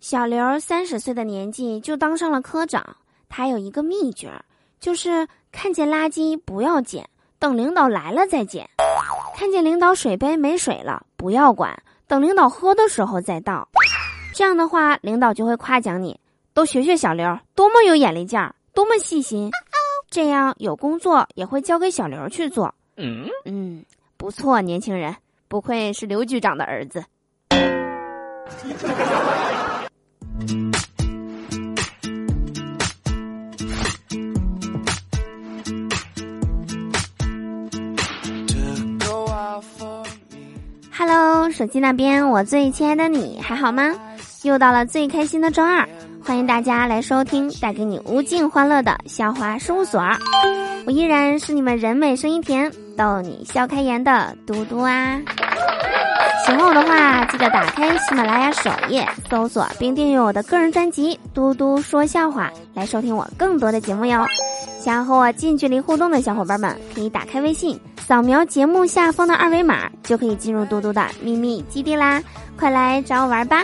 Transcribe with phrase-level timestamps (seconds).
[0.00, 2.96] 小刘三十岁的年纪就当上了科长，
[3.28, 4.32] 他有一个秘诀，
[4.80, 7.06] 就是看见垃圾不要捡，
[7.38, 8.64] 等领导来了再捡；
[9.36, 13.68] 看见领导水杯没水了，不要管，等领导喝的时候再倒。
[14.34, 16.18] 这样的话，领导就会夸奖你，
[16.54, 19.50] 都学学小刘，多么有眼力劲儿，多么细心。
[20.08, 22.74] 这样有工作也会交给小刘去做。
[22.96, 23.84] 嗯嗯，
[24.16, 25.14] 不错，年轻人，
[25.46, 27.04] 不愧是刘局长的儿子。
[40.96, 43.92] Hello，手机那边，我最亲爱的你还好吗？
[44.42, 45.88] 又到了最开心的周二，
[46.24, 50.02] 欢迎大家来收听带给你无尽欢乐的笑话事务所。
[50.86, 55.20] 我依然是你们人美声音甜、逗你笑开颜的嘟嘟啊。
[56.46, 64.24] 喜欢我的话，记得打开喜马拉雅首页，搜索并订阅我的个人专辑《嘟嘟说笑话》，来收听我更多的节目哟。
[64.78, 67.78] 想要和我近距离互动的小伙伴们，可以打开微信，
[68.10, 72.20] 扫描节目下方的二维码，就可以进入嘟嘟的秘密基地啦！
[72.58, 73.62] 快来找我玩吧！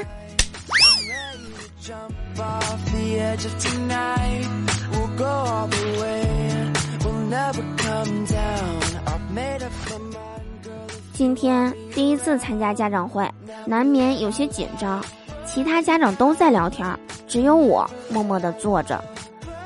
[11.13, 13.29] 今天第一次参加家长会，
[13.65, 15.05] 难免有些紧张。
[15.45, 19.03] 其他家长都在聊天，只有我默默地坐着。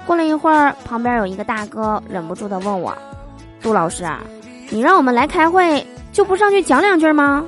[0.06, 2.96] 过了一会儿，旁边有一个大哥忍不住地问我
[3.60, 4.08] ：“杜老师，
[4.70, 7.44] 你让我们来开会，就不上去讲两句吗？”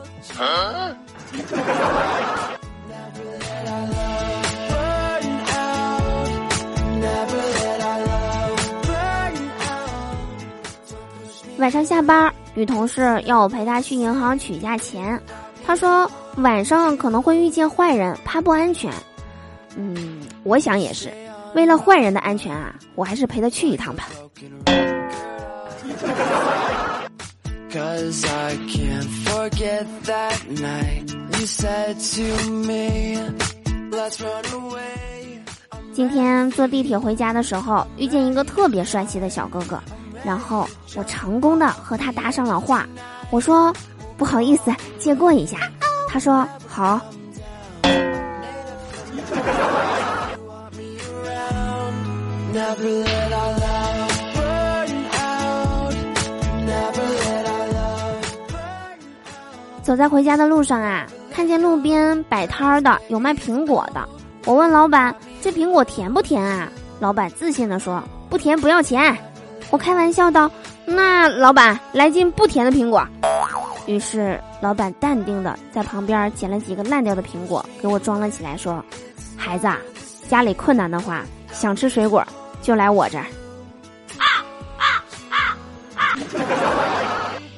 [11.59, 12.33] 晚上下班。
[12.55, 15.19] 女同事要我陪她去银行取一下钱，
[15.65, 18.93] 她说晚上可能会遇见坏人，怕不安全。
[19.75, 21.11] 嗯，我想也是，
[21.55, 24.09] 为了坏人的安全啊，我还是陪她去一趟吧。
[35.95, 39.81] 今天坐地铁回家的时候，遇见一个特别帅气的小哥哥。
[40.23, 42.87] 然后我成功的和他搭上了话，
[43.31, 43.73] 我说
[44.19, 45.57] 不好意思借过一下，
[46.09, 47.01] 他说好。
[59.83, 64.09] 走在回家的路上啊，看见路边摆摊儿的有卖苹果的，
[64.47, 66.69] 我问老板这苹果甜不甜啊？
[67.01, 69.17] 老板自信地说不甜不要钱。
[69.71, 70.49] 我开玩笑道
[70.87, 73.05] ：“那老板来斤不甜的苹果。”
[73.87, 78.85] 于是老板淡定地在旁边捡了几个烂掉的苹果给我装了起来，说
[79.37, 79.67] ：“孩子，
[80.29, 81.23] 家里困难的话，
[81.53, 82.25] 想吃水果
[82.61, 83.27] 就来我这儿。”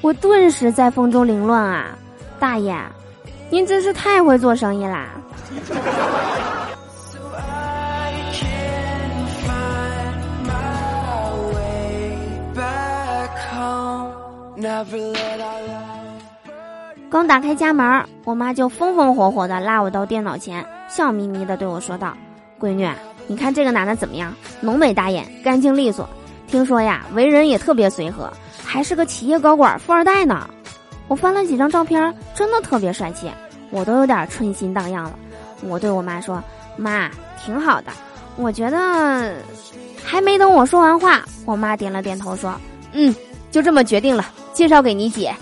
[0.01, 1.97] 我顿时在风中凌乱啊！
[2.45, 2.77] 大爷，
[3.49, 5.07] 您真是太会做生意啦！
[17.09, 22.15] 刚打开家门，我妈就风风火火的拉我到电脑前，笑眯眯的对我说道
[22.61, 22.87] ：“闺女，
[23.25, 24.31] 你看这个男的怎么样？
[24.61, 26.07] 浓眉大眼，干净利索，
[26.45, 28.31] 听说呀，为人也特别随和，
[28.63, 30.47] 还是个企业高管，富二代呢。”
[31.07, 33.29] 我翻了几张照片，真的特别帅气，
[33.69, 35.17] 我都有点春心荡漾了。
[35.61, 36.43] 我对我妈说
[36.77, 37.09] ：“妈，
[37.43, 37.91] 挺好的，
[38.37, 39.35] 我觉得……”
[40.03, 42.53] 还没等我说完话，我妈点了点头说
[42.93, 43.13] ：“嗯，
[43.51, 45.35] 就这么决定了。”介绍给你姐，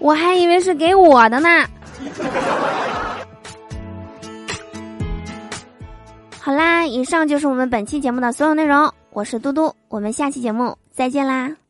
[0.00, 1.48] 我还以为是给我的呢。
[6.40, 8.92] 好啦，以上就是我们本期节目的所有内容。
[9.10, 11.67] 我是嘟嘟，我们下期节目再见啦。